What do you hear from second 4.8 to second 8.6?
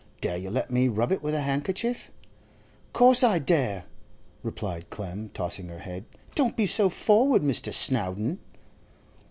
Clem, tossing her head. 'Don't be so forward, Mr. Snowdon.